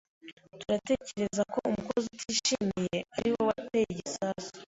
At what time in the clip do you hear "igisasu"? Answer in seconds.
3.93-4.49